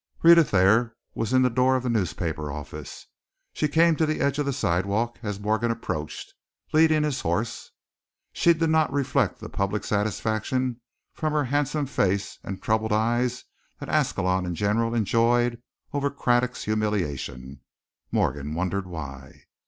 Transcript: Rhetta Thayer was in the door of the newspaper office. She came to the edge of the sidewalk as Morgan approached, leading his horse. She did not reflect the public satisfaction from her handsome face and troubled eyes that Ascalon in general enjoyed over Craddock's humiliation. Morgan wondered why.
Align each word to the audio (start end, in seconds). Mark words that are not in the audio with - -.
Rhetta 0.23 0.43
Thayer 0.43 0.95
was 1.13 1.31
in 1.31 1.43
the 1.43 1.49
door 1.51 1.75
of 1.75 1.83
the 1.83 1.89
newspaper 1.91 2.51
office. 2.51 3.05
She 3.53 3.67
came 3.67 3.95
to 3.97 4.07
the 4.07 4.19
edge 4.19 4.39
of 4.39 4.47
the 4.47 4.51
sidewalk 4.51 5.19
as 5.21 5.39
Morgan 5.39 5.69
approached, 5.69 6.33
leading 6.73 7.03
his 7.03 7.21
horse. 7.21 7.69
She 8.33 8.51
did 8.55 8.71
not 8.71 8.91
reflect 8.91 9.39
the 9.39 9.47
public 9.47 9.83
satisfaction 9.83 10.81
from 11.13 11.33
her 11.33 11.43
handsome 11.45 11.85
face 11.85 12.39
and 12.43 12.59
troubled 12.63 12.91
eyes 12.93 13.43
that 13.79 13.89
Ascalon 13.89 14.43
in 14.47 14.55
general 14.55 14.95
enjoyed 14.95 15.61
over 15.93 16.09
Craddock's 16.09 16.63
humiliation. 16.63 17.61
Morgan 18.11 18.55
wondered 18.55 18.87
why. 18.87 19.43